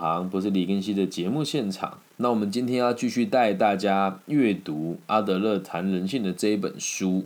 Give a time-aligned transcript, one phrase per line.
[0.00, 1.98] 行，不是李根熙的节目现场。
[2.18, 7.24] 那我们今天要继续带大家阅读阿德勒谈人性的这一本书。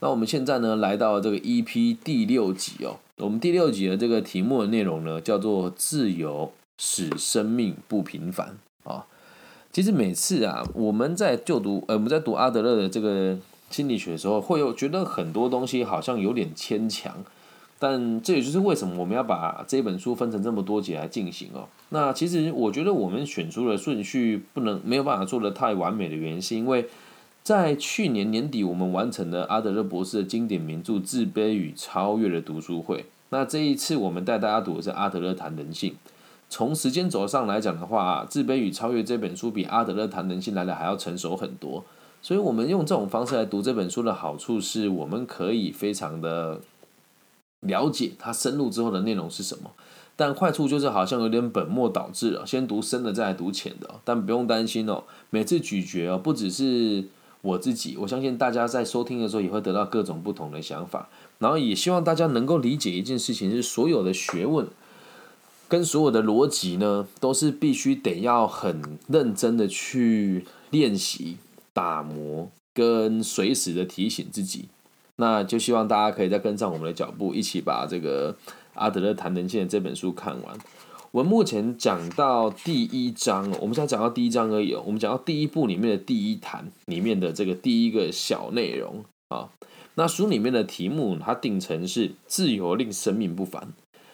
[0.00, 2.98] 那我们现在呢，来到这个 EP 第六集哦。
[3.16, 9.06] 我们第六集的这个题目的内容呢，叫做“自由使生命不平凡”啊。
[9.72, 13.38] 其实每次啊，我们在就读呃，我们在读阿德勒的这个
[13.70, 17.24] 心理学的时候，会有觉得很多东西好像有点牵强。
[17.82, 21.66] 但这也就是为什么我们要把这本书分成这么多节来进行哦。
[21.88, 26.86] 那其实我觉得我们选书的顺序不能没有办法做的太完美的原因，是因为
[27.42, 33.06] 在去年年底我们完成了阿德勒博士的经典名著《自卑与超越》的读书会。
[33.30, 35.94] 那这一次我们带大家读的是阿德勒谈人性。
[36.50, 41.82] 从时间轴上来讲的话，《自卑与超越》这本书比阿德勒谈人性来的还要成熟很多。
[42.20, 46.60] 所以我们用这种方式来读这本书的好处是，我们可以非常的。
[47.60, 49.70] 了解它深入之后的内容是什么，
[50.16, 54.00] 但坏处就是好像有点本末倒置了，先读深的再来读浅的。
[54.04, 57.04] 但不用担心哦，每次咀嚼哦，不只是
[57.42, 61.08] 我自己，我相信大家在收听的时候也会得到各种不同的想法。
[61.38, 64.66] 然后也希望大家能够理解一件事情，是所有的学问
[65.68, 71.38] 跟所有的逻辑呢，都是必须得要很认真的去练习、
[71.72, 74.66] 打磨，跟随时的提醒自己。
[75.20, 78.34] 那就希望大家可以再跟上我们的脚步，一起把这个
[78.74, 80.58] 阿德勒谈人性这本书看完。
[81.12, 84.74] 我们目前讲到第一章，我们现在讲到第一章而已。
[84.74, 89.50] 我们讲到第一部里面的第一谈里面的这个第一个小内容啊。
[89.96, 93.68] 那书里面的题目它定成是“自由令生命不凡”。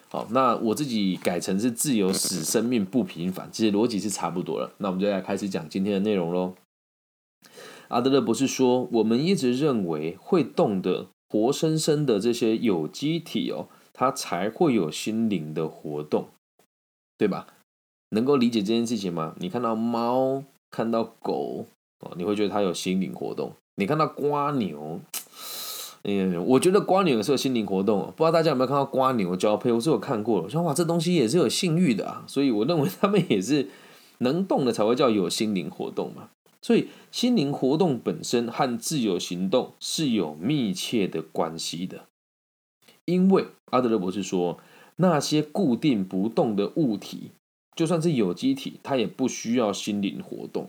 [0.08, 4.72] 好，那我自己改成是“自由使生命不平凡”，其实逻辑是差不多了。
[4.78, 6.54] 那我们就来开始讲今天的内容喽。
[7.88, 16.28] 阿德勒博士说：“我们一直认为会动的、活生生的这些有机体哦，它才会有心灵的活动，
[17.16, 17.46] 对吧？
[18.10, 19.34] 能够理解这件事情吗？
[19.38, 21.66] 你看到猫、看到狗
[22.00, 25.00] 哦，你会觉得它有心灵活动；你看到瓜牛，
[26.04, 28.14] 嗯，我觉得瓜牛也是有心灵活动哦。
[28.16, 29.72] 不知道大家有没有看到瓜牛交配？
[29.72, 33.68] 我是有看过我说哇，这东西也是有性欲的啊，所以我认为它们也是
[34.18, 36.28] 能动的，才会叫有心灵活动嘛。”
[36.66, 42.06] 所以，心灵活动本身和自由行动是有密切的关系的。
[43.04, 44.58] 因为阿德勒博士说，
[44.96, 47.30] 那些固定不动的物体，
[47.76, 50.68] 就算是有机体，它也不需要心灵活动。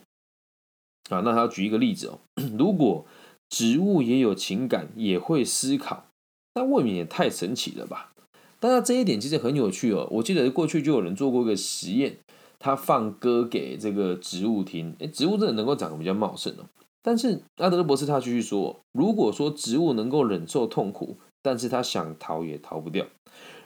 [1.10, 2.20] 啊，那他举一个例子哦，
[2.60, 3.08] 如果
[3.50, 6.06] 植物也有情感，也会思考，
[6.54, 8.14] 那未免也太神奇了吧？
[8.60, 10.08] 当然，这一点其实很有趣哦。
[10.12, 12.18] 我记得过去就有人做过一个实验。
[12.60, 16.66] 他放歌给这个植物听，哎，植物真的能够长得比较茂盛哦。
[17.02, 23.06] 但是阿德勒博士他继续说，如果说植物能够忍受痛苦，但是他想逃也逃不掉；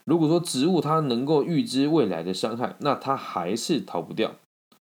[0.06, 4.36] 如果说植物它能够预知未来的伤害，那它还是逃不掉。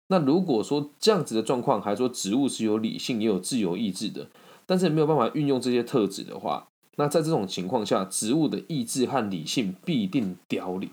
[0.08, 4.28] 那如果说这样子的状况，还说植物是有理性也有自由意志的，
[4.66, 10.90] 但是没有办法运用这些特质的话，那在这种情况下，植物的意志和理性必定凋零。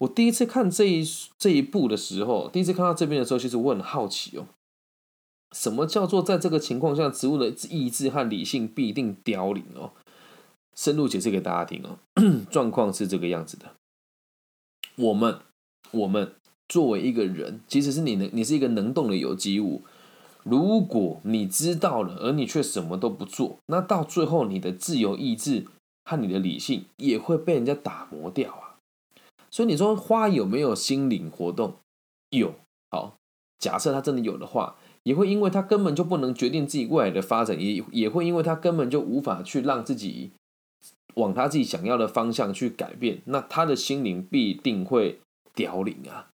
[0.00, 1.04] 我第一次看这一
[1.38, 4.46] 这一部的时候，第一次看到这边的时候，其实我很好奇哦，
[5.52, 9.92] 什么叫做在这个情况下，植物的意志和理性必定凋零哦？
[10.74, 11.98] 深入解释给大家听哦。
[12.50, 13.74] 状况是这个样子的：
[14.96, 15.38] 我们
[15.90, 16.34] 我们
[16.66, 19.82] 作为一个人，即使是你能，你是一个能动的有机物，
[20.44, 25.66] 如果你知道了，而你却什么都不做，那到最后，你的自由意志
[26.04, 28.69] 和你的理性也会被人家打磨掉啊。
[29.50, 31.76] 所以你说花有没有心灵活动？
[32.30, 32.54] 有。
[32.90, 33.16] 好，
[33.58, 40.32] 假设它真的有的话，也会因为它根本就不能决定自己未来的发展，也也会因为它根本就无法去让自己
[41.14, 45.20] 往他自己想要的方向去改变，那他的心灵必定会
[45.54, 46.28] 凋零啊。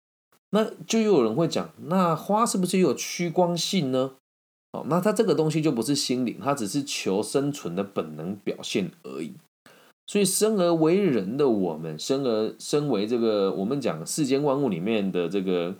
[0.50, 4.12] 那就又有人会讲，那花是不是有趋光性呢？
[4.72, 9.32] 哦，那它这个东西就不是心灵，它只是求生存的本能表现而已。
[10.08, 15.74] 所以，生而为人的我们，生而身为这个我们讲世间万物里面的这个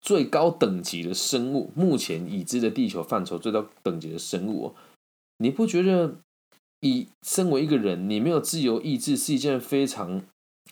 [0.00, 4.74] 最高等级的生物，目前已知的地球范畴最高等级的生物，
[5.38, 6.16] 你不觉得
[6.80, 10.22] 以身为一个人，你没有自由意志是一件非常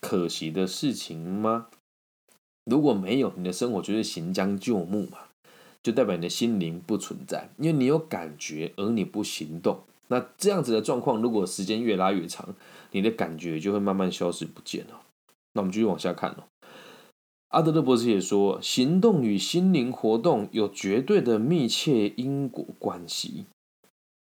[0.01, 1.69] 可惜的事情吗？
[2.65, 5.19] 如果没有，你的生活就是行将就木嘛，
[5.81, 9.81] 就代表你的心灵不存在，因为你有感觉而你不行动。
[10.11, 12.57] 那这样子的状况，如果时间越拉越长，
[12.91, 15.03] 你的感觉就会慢慢消失不见了。
[15.53, 16.45] 那我们继续往下看哦。
[17.49, 23.47] 阿德勒博士也说，行动与心灵活动有绝对的密切因果关系，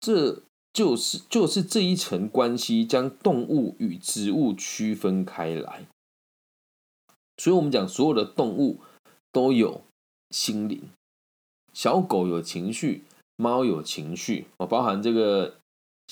[0.00, 0.42] 这
[0.72, 5.86] 就是就是这一层关系将动物与植物区分开来。
[7.36, 8.80] 所以，我们讲所有的动物
[9.32, 9.82] 都有
[10.30, 10.82] 心灵，
[11.72, 13.02] 小狗有情绪，
[13.36, 15.58] 猫有情绪，哦，包含这个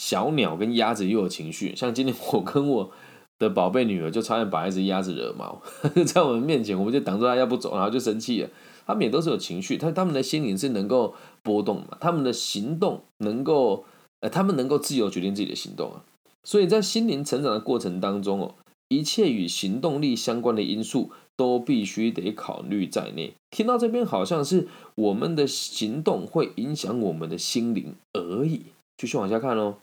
[0.01, 1.77] 小鸟跟鸭子又有情绪。
[1.77, 2.91] 像今天我跟我
[3.39, 5.61] 的宝贝女儿就差点把一只鸭子惹毛，
[6.07, 8.49] 在我们面前，我们就挡住它要不走，然后就生气了。
[8.87, 13.85] 他们也都是有情绪，他他们的心灵是能够波动嘛，他们的行动能够，
[14.21, 16.03] 呃，他们能够自由决定自己的行动啊。
[16.45, 18.55] 所以在心灵成长的过程当中哦，
[18.89, 23.35] 一切与行动力相关的因素都必须得考虑在内。
[23.51, 28.63] 听到这边好像是我们的行动会影响我们的心灵而已。
[28.97, 29.77] 继续往下看哦。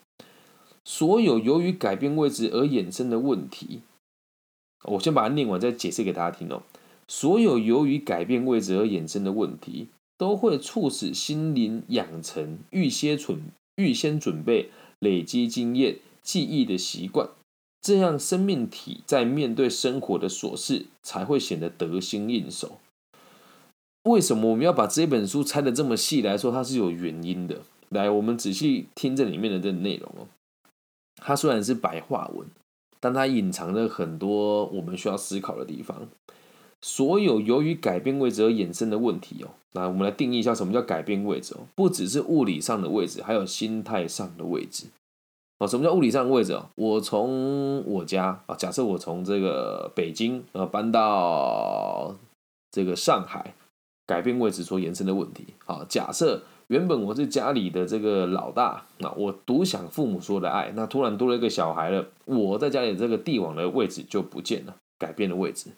[0.87, 3.81] 所有由于改变位置而衍生的问题，
[4.85, 6.63] 我先把它念完，再解释给大家听哦。
[7.09, 9.87] 所有由于改变位置而衍生的问题，
[10.17, 13.41] 都会促使心灵养成预先准
[13.75, 14.69] 预先准备、
[14.99, 17.31] 累积经验、记忆的习惯，
[17.81, 22.79] 这样生命体在面对生活的琐事才会显得得心应手。
[24.03, 26.49] 为什么我们要把这本书拆的这么细来说？
[26.49, 27.63] 它是有原因的。
[27.89, 30.27] 来，我们仔细听这里面的这内容哦。
[31.17, 32.47] 它虽然是白话文，
[32.99, 36.07] 但它隐藏着很多我们需要思考的地方。
[36.81, 44.85] 所有由于改变位置而衍生的问题哦，那我们来定义一下什么叫改变位置哦，不只是物理上的位置，还有心态上的位置
[45.57, 45.67] 哦。
[45.67, 46.69] 什么叫物理上的位置哦？
[46.75, 52.15] 我从我家啊，假设我从这个北京呃搬到
[52.71, 53.55] 这个上海，
[54.05, 56.43] 改变位置所延伸的问题啊，假设。
[56.67, 60.73] 原本我是家里的这个老大，那我独享父母所有的爱。
[60.75, 65.69] 那突然多了一个小孩了，我在家里这个帝王的位置就不见了，改变了位置。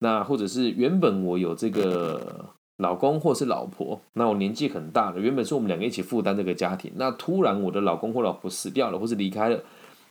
[0.00, 2.46] 那或者是原本我有这个
[2.78, 6.90] 老公或是老婆，那我年纪很大了，原本是我们两个一起负担这个家庭。
[6.96, 9.62] 那突然我的老公或老婆死掉了，或是离开了，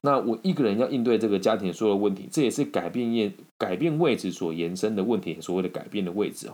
[0.03, 6.53] 那我一个人要应对这个家庭所有的问题，这也是改变业改变位置所延伸的问题，所谓的改变的位置哦。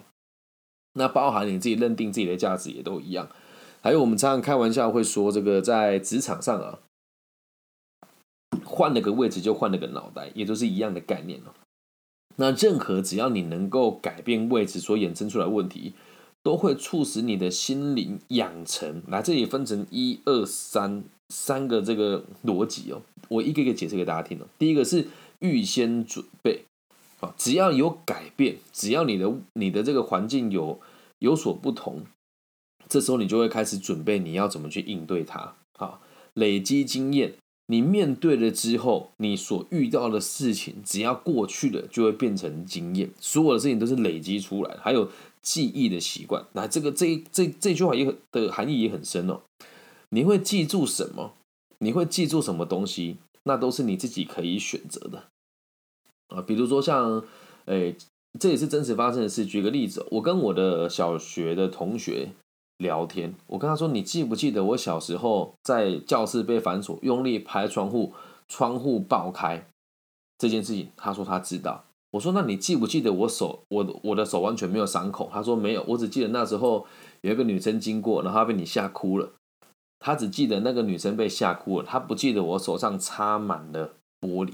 [0.94, 3.30] 那包含你自己认定自己的价值也都一样。
[3.82, 6.80] 还有，我们常常开玩笑会说，这个在职场上啊，
[8.66, 11.54] 换了个位置就换了个脑袋，也都是一样的概念哦。
[12.36, 15.94] 那任何只要你能够改变位置所衍生出来问题，
[16.44, 19.02] 都会促使你的心灵养成。
[19.08, 24.46] 来，这里分成一二三三个这个逻辑哦，我一个一个解释给大家听哦。
[24.58, 25.08] 第一个是
[25.40, 26.66] 预先准备
[27.22, 30.80] 啊，只要有改变，只要你的你的这个环境有
[31.20, 32.04] 有所不同。
[32.90, 36.02] 这时候你就会开始准备你要怎么去应对它，好，
[36.34, 37.36] 累积经验。
[37.68, 43.12] 你面对了之后，你所遇到的事情，只要过去了，就会变成经验。
[43.20, 45.08] 所有的事情都是累积出来，还有
[45.44, 46.44] 记忆的习惯。
[46.54, 49.42] 那这个这这这句话也很的含义也很深哦。
[50.10, 51.34] 你会记住什么？
[51.78, 53.18] 你会记住什么东西？
[53.44, 55.26] 那都是你自己可以选择的
[56.30, 56.42] 啊。
[56.42, 57.24] 比如说像，
[57.66, 57.96] 诶，
[58.40, 59.46] 这也是真实发生的事。
[59.46, 62.30] 举个例子，我跟我的小学的同学。
[62.80, 68.14] 聊天，我跟他说：“你记不记得我小时候在教室被反锁，用力拍窗户，
[68.48, 69.68] 窗户爆开
[70.38, 71.86] 这件事情？”他说他知道。
[72.12, 76.88] 我说：“那你记不记得我手，我我的手完全没有伤口？”他说：“没有，我只记得那时候
[77.22, 79.30] 有一个女生经过，然后她被你吓哭了。
[80.00, 84.54] 他只记得那个女生被吓哭了，他不记得我手上插满了玻璃。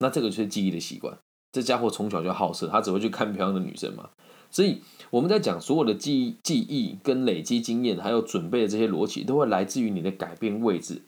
[0.00, 1.16] 那这个就是记忆的习惯。
[1.50, 4.10] 这家伙从小就好色，他只会去看漂亮的女生嘛。
[4.52, 4.82] 所以。”
[5.12, 11.02] 我们在讲所有的记忆、记忆跟累积经验，还有准备的这些逻辑，都会来自于你的改变位置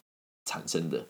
[0.44, 1.06] 产生的。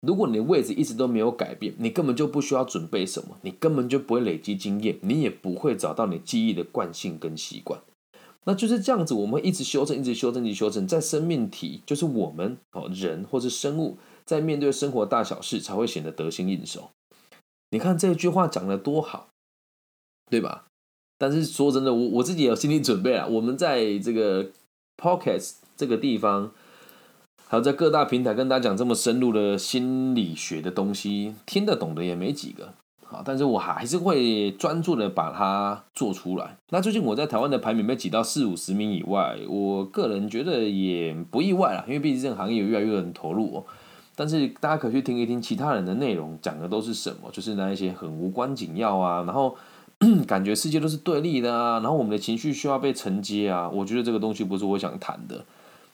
[0.00, 7.82] 如果你的位置一直都没有改变，你根本就不需要准备什么，你根本就不会累积经验，你也不会找到你记忆的惯性跟习惯。
[8.44, 16.92] 那就是这样子，我们一直修正，一直修正，一直修正，在生命体，就是我们哦人或是生物，在面对生活大小事，才会显得得心应手。
[17.68, 19.28] 你看这句话讲的多好，
[20.30, 20.67] 对吧？
[21.18, 23.26] 但是说真的，我我自己有心理准备啊。
[23.26, 24.46] 我们在这个
[24.96, 26.52] Pocket 这个地方，
[27.48, 32.68] 还有在各大平台跟大家讲这么深入的心理学的东西，听得懂的也没几个。
[33.04, 36.56] 好，但是我还是会专注的把它做出来。
[36.70, 43.64] 那最近我在台湾的排名被挤到四五十名以外，我个人觉得也不意外啦，因为毕竟这个行业有越来越多人投入哦。
[44.14, 47.28] 但是大家可以去听一听其他人的内容，讲的都是什么？
[47.32, 49.56] 就是那一些很无关紧要啊，然后。
[50.26, 55.44] 感觉世界都是对立的啊，然后我们的情绪需要被承接啊，我觉得这个东西不是我想谈的。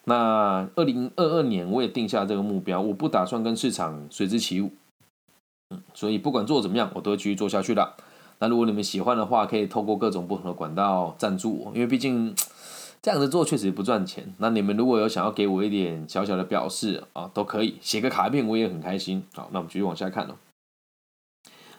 [0.05, 4.71] 那二零二二年我也定下这个目标，我不打算跟市场随之起舞。
[5.71, 7.95] 嗯，所以不管做怎么样，我都会继续做下去的。
[8.41, 12.35] 那如果你们喜欢的话，可以透过各种不同的管道赞助我，因为毕竟
[13.01, 14.35] 这样子做确实不赚钱。
[14.37, 19.25] 那你们如果有想要给我一点小小的表示啊，都可以写个卡片，我也很开心。
[19.33, 20.35] 好，那我们继续往下看哦。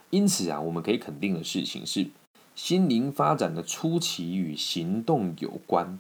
[0.10, 2.08] 因此啊，我们可以肯定的事情是，
[2.56, 6.00] 心灵发展的初期与行动有关，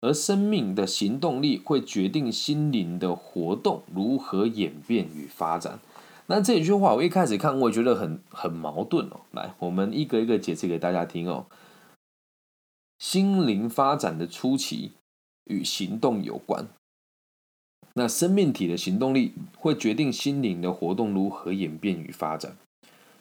[0.00, 5.78] 而生命的行动力会决定心灵的活动如何演变与发展。
[6.26, 9.20] 那这一句话，我一开始看，我也觉得很很矛盾哦。
[9.32, 11.46] 来，我们一个一个解释给大家听哦。
[12.98, 14.92] 心灵发展的初期
[15.44, 16.68] 与行动有关，
[17.94, 22.56] 那生命体的行动力会决定心灵的活动如何演变与发展，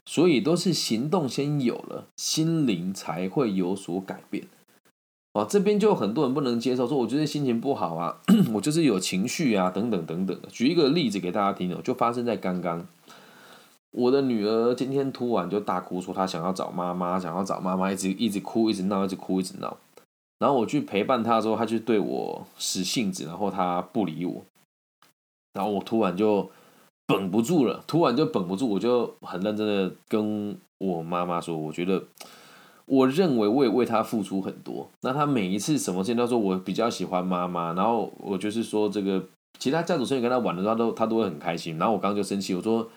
[0.06, 4.48] 所以都是行动先有了，心灵才会有所改变。
[5.34, 8.18] 哦，这边就很多人不能接受，说我觉得心情不好啊，
[8.54, 10.50] 我就是有情绪啊，等等等等的。
[10.50, 12.86] 举一个例子给大家听哦，就发生在刚刚。
[13.92, 19.78] 我的女儿今天突然就大哭，说她想要找妈妈，想要找妈妈，一直一直哭，一直闹，一直哭，一直闹。
[20.40, 24.44] 然后我去陪伴她的时候，她就对我使性子，然后她不理我。
[25.54, 26.50] 然后我突然就
[27.12, 32.04] 绷不住了，突然就绷不住，我就很认真的跟我妈妈说，我觉得，
[32.86, 34.90] 我认为我也为她付出很多。
[35.02, 39.24] 那她每一次什么事情都说我比较喜欢妈妈，然后我就是说这个
[39.60, 41.78] 其他家族成员跟她玩的时候，都她都会很开心。
[41.78, 42.88] 然后我刚刚就生气，我说。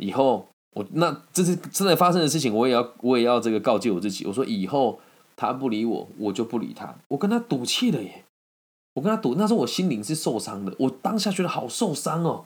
[0.00, 4.24] 以后我那这是真的发生的事情，我也要我也要这个告诫我自己。
[4.26, 5.00] 我说以后
[5.34, 6.94] 他不理我，我就不理他。
[7.08, 8.24] 我跟他赌气了耶！
[8.94, 12.44] 我跟他赌，那时候我心灵是受伤的，我当下觉得好受伤哦。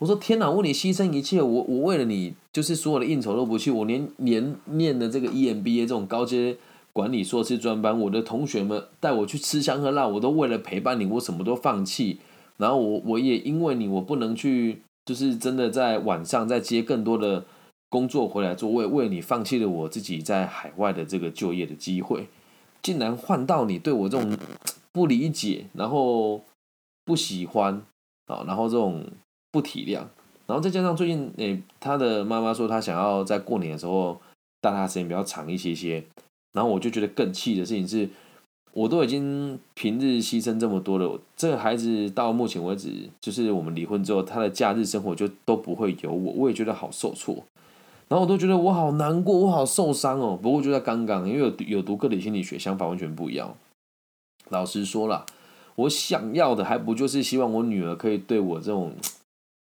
[0.00, 6.56] 我说天哪，为你牺牲一切，我我为了你就是所有的应酬都不去，我连连念的这个 EMBA 这种高阶
[6.92, 12.18] 管理硕士专班，我的同学们带我去吃香喝辣，我都为了陪伴你，我什么都放弃。
[12.56, 14.80] 然后我我也因为你，我不能去。
[15.06, 17.44] 就是真的在晚上再接更多的
[17.88, 22.28] 工作回来做，为为你放弃了我自己在海外的这个就业的机会，
[22.80, 24.36] 竟然换到你对我这种
[24.92, 26.42] 不理解，然后
[27.04, 27.82] 不喜欢
[28.26, 29.04] 啊，然后这种
[29.50, 30.04] 不体谅，
[30.46, 34.20] 然后再加上最近诶，他的妈妈说他想要在过年的时候
[34.60, 36.04] 带他时间比较长一些些，
[36.52, 38.08] 然后我就觉得更气的事情是。
[38.72, 42.88] 我都已经平日牺牲这么多了，这个孩子到目前为止，
[43.20, 47.34] 就是我们离婚之后，他的假日生活就都不会有我，我也觉得好受挫，
[48.06, 50.38] 然后我都觉得我好难过，我好受伤哦。
[50.40, 53.56] 不过就在刚刚，因为有有读个体心理学，想法完全不一样。
[54.50, 55.26] 老实说了，
[55.74, 58.92] 我想要的还不就是希望我女儿可以对我这种，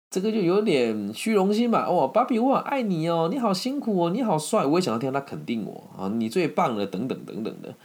[0.10, 1.86] 这个就有点虚荣心吧？
[1.90, 7.76] 哦，芭比，我好爱你哦，你好辛苦哦，你好帅，我也想要听他肯定我啊，你最棒了，等等等等的。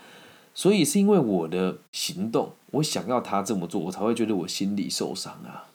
[0.55, 5.71] 所以是因为我的行动，我想要他这么做，我才会觉得我心里受伤啊！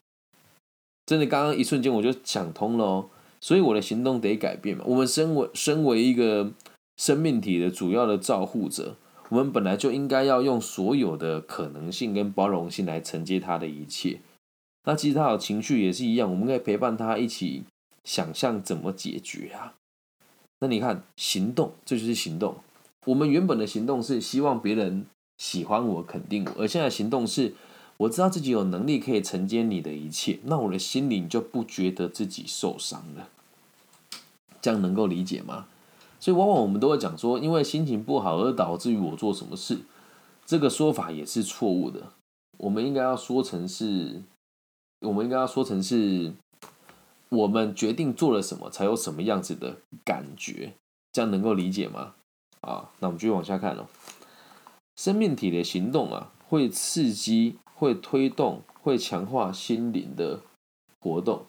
[1.05, 3.09] 真的，刚刚一瞬间我就想通了哦。
[3.41, 4.83] 所以我的行动得改变嘛。
[4.87, 6.51] 我们身为身为一个
[6.95, 8.95] 生命体的主要的照护者，
[9.29, 14.19] 我们本来就应该要用所有的可能性跟包容性来承接他的一切。
[14.83, 17.63] 那其实他有情绪也是一样，我们可以陪伴他一起
[18.03, 19.75] 想象怎么解决啊。
[20.59, 22.55] 那你看，行动，这就是行动。
[23.05, 25.05] 我们原本的行动是希望别人
[25.37, 27.53] 喜欢我、肯定我，而现在行动是
[27.97, 33.29] 我知道自己有能力可以承接你的一切，那我的心灵就不觉得自己受伤了。
[34.61, 35.67] 这样能够理解吗？
[36.19, 39.77] 所以往往我们都会讲说，因为心情不好而导致于我做什么事，
[40.45, 42.11] 这个说法也是错误的。
[42.57, 44.23] 我们应该要说成是，
[45.01, 46.33] 我们应该要说成是，
[47.29, 50.73] 我们决定做了什么，才有什么样子的感觉。
[51.13, 52.13] 这样能够理解吗？
[52.61, 53.87] 啊，那我们继续往下看哦。
[54.95, 60.41] 生命体的行动啊，会刺激、会推动、会强化心灵的
[60.99, 61.45] 活动。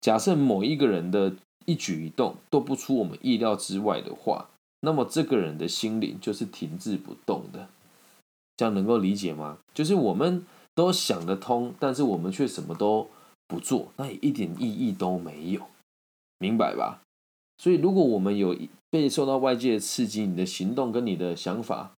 [0.00, 4.48] 假设某一个人的一举一动都不出我们意料之外的话，
[4.80, 7.68] 那么这个人的心灵就是停滞不动的。
[8.56, 9.58] 这样能够理解吗？
[9.72, 10.44] 就是我们
[10.74, 13.08] 都想得通，但是我们却什么都
[13.46, 15.66] 不做，那也一点意义都没有，
[16.38, 17.02] 明白吧？
[17.58, 18.56] 所以，如果我们有
[18.90, 21.92] 被受到外界的刺激，你的行动跟你的想法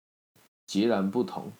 [0.67, 1.51] 截然不同。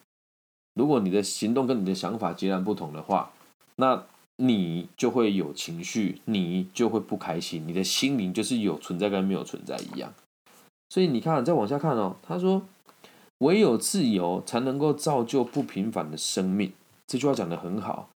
[0.74, 3.32] 如果你的行动跟你的想法截然不同的话，
[3.76, 4.04] 那
[4.36, 10.12] 你就会有情绪，你就会不开心，你的心灵就是有存在跟没有存在一样。
[10.90, 12.62] 所以你看，再往下看哦，他说
[13.38, 16.72] ：“唯有自由才能够造就不平凡的生命。”
[17.06, 18.10] 这句话讲的很好。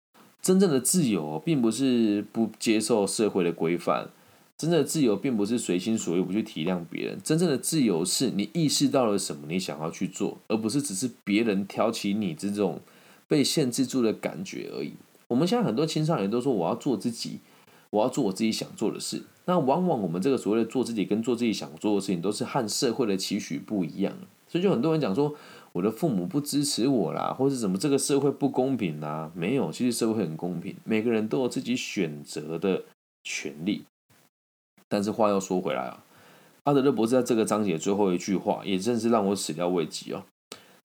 [0.43, 4.11] 真正的自由，并不是不接受社会的规范。
[4.57, 12.81] 真正的自由并不是随心所欲不去体谅别人，真正的自由是你意识到了什么，你想要去做，而不是只是别人挑起你这种
[13.26, 14.93] 被限制住的感觉而已。
[15.26, 17.41] 我们现在很多青少年都说我要做自己，
[17.91, 19.23] 我要做我自己想做的事。
[19.47, 24.14] 那往往我们这个所谓的做自己跟做自己想做的事情，都是和社会的期许不一样。
[24.47, 25.35] 所以就很多人讲说
[25.75, 32.85] 我的父母不支持我啦，或者怎么这个社会不公平啦，没有，其实社会很公平，每个人都有自己选择的
[33.25, 33.85] 权利。
[34.88, 36.02] 但是话又说回来啊，
[36.62, 40.25] 阿德勒博士在这个章节最后一句话，也正是让我始料未及哦。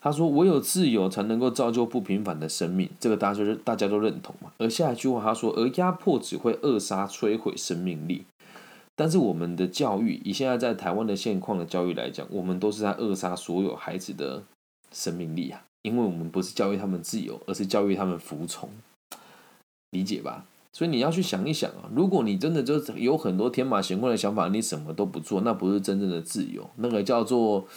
[0.01, 4.51] 他说：“唯有自由才能够造就不平凡的生命。”这个大家就是大家都认同嘛。
[4.57, 8.23] 而下一句话他说：“而压迫只会扼杀、摧毁生命力。”
[8.95, 14.41] 但是我们的教育，以现在在台湾的现况的教育来讲，我们都是在扼杀所有孩子的
[14.91, 15.63] 生命力啊！
[15.81, 18.69] 因为我们不是教育他们自由，而是教育他们服从，
[19.91, 20.45] 理解吧？
[20.73, 27.67] 所以你要去想一想啊，如果你真的就有很多天马行空的想法，你什么都不做，那不是真正的自由，那个叫做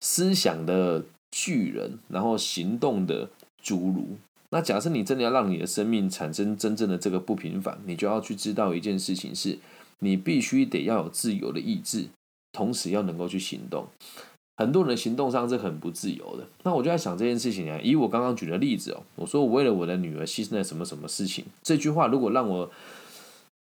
[0.00, 1.04] 思想的。
[1.30, 3.28] 巨人，然后行动的
[3.62, 4.16] 侏儒。
[4.48, 9.58] 那假设你真的要让你的生命产生真正的这个不平凡，你就要去知道一件事情：是
[9.98, 12.06] 你必须得要有自由的意志，
[12.50, 13.88] 同时要能够去行动。
[14.58, 16.46] 很多人的行动上是很不自由的。
[16.64, 22.70] 那我就在想这件事情啊，以我刚刚举的例子哦，我说我为了我的女儿牺牲了什么什么事情，这句话如果让我。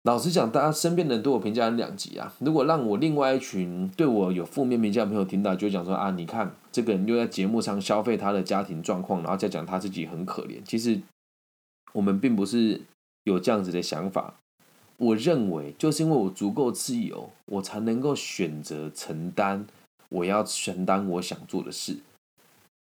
[0.05, 2.33] 老实讲，大家身边的人对我评价很两极啊。
[2.39, 10.63] 如果让我另外一群对我有负面评价的朋友听到，就讲说啊，你看这个人又在节目上消费他的家庭状况，然后再讲他自己很可怜。
[10.65, 10.99] 其实
[11.93, 12.81] 我们并不是
[13.25, 14.35] 有这样子的想法。
[14.97, 19.67] 我认为，就是因为我足够自由，我才能够选择承担
[20.11, 21.99] 我要承担我想做的事。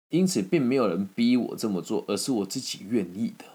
[0.09, 3.45] 因此，并没有人逼我这么做，而是我自己愿意的。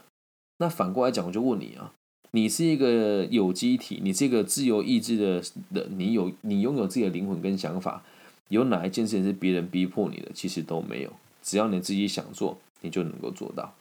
[0.59, 1.93] 那反过来讲，我就问你啊。
[2.31, 5.43] 你是一个有机体，你是一个自由意志的
[5.73, 8.03] 的，你有你拥有自己的灵魂跟想法，
[8.49, 10.31] 有哪一件事情是别人逼迫你的？
[10.35, 13.75] 其实都没有，只要你自己想做，你就能够做到。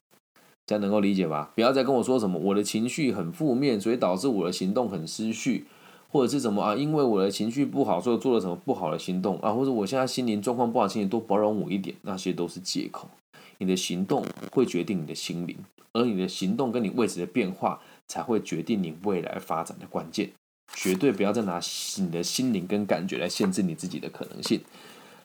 [0.65, 1.51] 这样能够理解吧？
[1.55, 5.65] 不要再跟我说什么我的情绪很负面，所以导致我的行动很失序，
[6.13, 6.73] 或者是什么啊？
[6.73, 9.51] 因为我的情绪不好，所以做了什么不好的行动啊？
[9.51, 13.09] 或者我现在心灵状况不好，请你多包容我一点，那些都是借口。
[13.57, 15.57] 你的行动会决定你的心灵，
[15.91, 17.81] 而你的行动跟你位置的变化。
[18.05, 20.29] 才会决定你未来发展的关键，
[20.75, 21.59] 绝对不要再拿
[21.97, 24.59] 你的心灵跟感觉来限制你自己的可能性，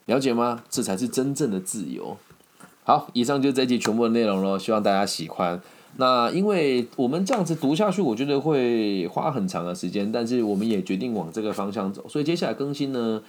[0.07, 0.63] 了解吗？
[0.71, 2.17] 这才是真正的自由。
[2.85, 5.61] 好，以上就是这集全部的内容喽，希望大家喜欢。
[5.97, 13.23] 那因为我们这样子读下去，我觉得会花很长的时间，但是我们也决定往这个方向走，所以接下来更新呢。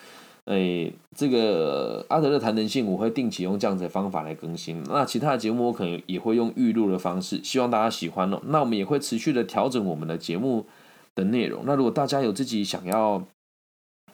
[0.45, 4.81] 哎，这个阿德勒谈人性，我会定期用这样子的方法来更新。
[4.87, 8.41] 那其他的节目，我可能也会用预录的方式，希望大家喜欢哦。
[8.47, 10.65] 那我们也会持续的调整我们的节目
[11.13, 11.63] 的内容。
[11.67, 13.23] 那如果大家有自己想要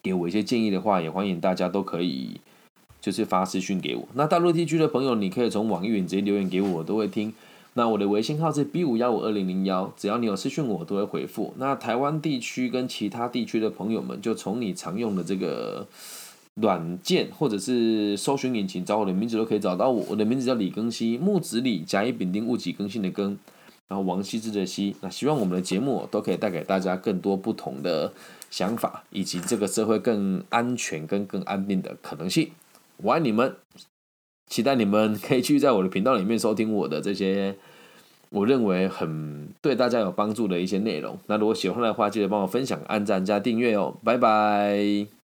[0.03, 2.41] 给我一些建议的话，也欢迎大家都可以
[2.99, 4.05] 就是发私讯给我。
[4.15, 7.33] 那大陆地区的朋友，你可以从网易云直接留言给我，我都会听。
[7.75, 11.53] 那我的微信号是 B 五幺五二零零幺，只要你有私讯我，都会回复。
[11.57, 15.87] 那台湾地区跟其他地区的朋友们，就从你常用的这个。
[16.61, 23.37] 软件或者是搜寻引擎找我的名字都可以找到我，我的名字叫李更新，木子李，甲乙丙丁戊己更新的更，
[23.89, 24.95] 然后王羲之的羲。
[25.01, 28.13] 那希望我们的节目都可以带给大家更多不同的
[28.49, 32.49] 想法，以及这个社会更安全跟更安定的可能性。
[33.03, 33.53] 我爱你们，
[34.47, 37.55] 期待你们可以继续在我的频道里面收听我的这些
[38.29, 41.17] 我认为很对大家有帮助的一些内容。
[41.27, 43.95] 那如果喜欢的话，记得帮我分享、按赞加订阅哦。
[44.03, 45.24] 拜拜。